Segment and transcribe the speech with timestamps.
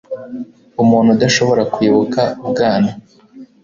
[0.83, 2.91] Umuntu udashobora kwibuka ubwana